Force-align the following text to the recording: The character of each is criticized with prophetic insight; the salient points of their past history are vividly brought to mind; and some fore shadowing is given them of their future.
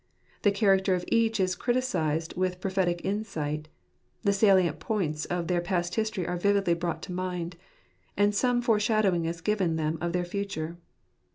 The 0.41 0.49
character 0.51 0.95
of 0.95 1.05
each 1.09 1.39
is 1.39 1.53
criticized 1.53 2.33
with 2.35 2.59
prophetic 2.59 3.05
insight; 3.05 3.67
the 4.23 4.33
salient 4.33 4.79
points 4.79 5.25
of 5.25 5.47
their 5.47 5.61
past 5.61 5.93
history 5.93 6.25
are 6.25 6.37
vividly 6.37 6.73
brought 6.73 7.03
to 7.03 7.11
mind; 7.13 7.55
and 8.17 8.33
some 8.33 8.63
fore 8.63 8.79
shadowing 8.79 9.25
is 9.25 9.41
given 9.41 9.75
them 9.75 9.99
of 10.01 10.11
their 10.11 10.25
future. 10.25 10.77